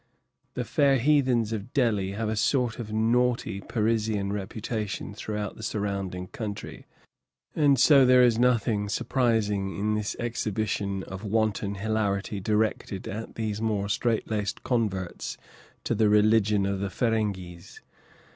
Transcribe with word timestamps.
The 0.55 0.63
fair 0.65 0.97
heathens 0.97 1.53
of 1.53 1.73
Delhi 1.75 2.13
have 2.13 2.27
a 2.27 2.35
sort 2.35 2.79
of 2.79 2.91
naughty, 2.91 3.61
Parisian 3.61 4.33
reputation 4.33 5.13
throughout 5.13 5.57
the 5.57 5.61
surrounding 5.61 6.25
country, 6.29 6.87
and 7.55 7.77
so 7.79 8.03
there 8.03 8.23
is 8.23 8.39
nothing 8.39 8.89
surprising 8.89 9.77
in 9.77 9.93
this 9.93 10.15
exhibition 10.17 11.03
of 11.03 11.23
wanton 11.23 11.75
hilarity 11.75 12.39
directed 12.39 13.07
at 13.07 13.35
these 13.35 13.61
more 13.61 13.87
strait 13.89 14.27
laced 14.27 14.63
converts 14.63 15.37
to 15.83 15.93
the 15.93 16.09
religion 16.09 16.65
of 16.65 16.79
the 16.79 16.89
Ferenghis. 16.89 17.81